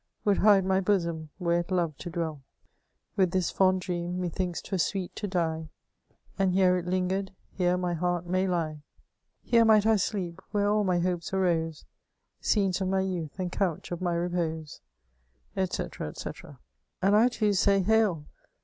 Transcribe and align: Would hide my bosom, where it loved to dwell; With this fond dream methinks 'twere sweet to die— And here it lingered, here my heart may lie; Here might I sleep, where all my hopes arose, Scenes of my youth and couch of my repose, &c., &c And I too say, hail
Would 0.25 0.37
hide 0.39 0.65
my 0.65 0.79
bosom, 0.79 1.29
where 1.37 1.59
it 1.59 1.69
loved 1.69 1.99
to 1.99 2.09
dwell; 2.09 2.41
With 3.15 3.29
this 3.29 3.51
fond 3.51 3.81
dream 3.81 4.19
methinks 4.19 4.59
'twere 4.59 4.79
sweet 4.79 5.15
to 5.17 5.27
die— 5.27 5.69
And 6.39 6.55
here 6.55 6.75
it 6.75 6.87
lingered, 6.87 7.33
here 7.51 7.77
my 7.77 7.93
heart 7.93 8.25
may 8.25 8.47
lie; 8.47 8.81
Here 9.43 9.63
might 9.63 9.85
I 9.85 9.97
sleep, 9.97 10.41
where 10.49 10.67
all 10.67 10.83
my 10.83 10.97
hopes 10.97 11.35
arose, 11.35 11.85
Scenes 12.39 12.81
of 12.81 12.87
my 12.87 13.01
youth 13.01 13.37
and 13.37 13.51
couch 13.51 13.91
of 13.91 14.01
my 14.01 14.15
repose, 14.15 14.81
&c., 15.55 15.65
&c 15.69 16.29
And 16.99 17.15
I 17.15 17.27
too 17.27 17.53
say, 17.53 17.81
hail 17.83 18.25